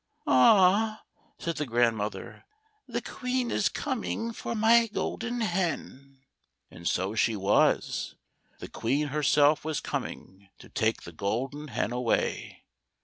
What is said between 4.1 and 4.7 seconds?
for